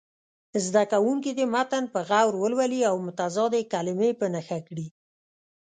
[0.65, 4.87] زده کوونکي دې متن په غور ولولي او متضادې کلمې په نښه کړي.